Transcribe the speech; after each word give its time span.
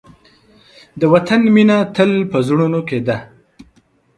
د 0.99 1.01
وطن 1.13 1.41
مینه 1.55 1.77
تل 1.95 2.11
په 2.31 2.37
زړونو 2.47 2.79
کې 2.87 2.99
ده. 3.07 3.17